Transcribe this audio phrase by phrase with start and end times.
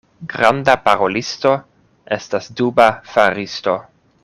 [0.29, 1.51] Granda parolisto
[2.17, 3.79] estas duba faristo.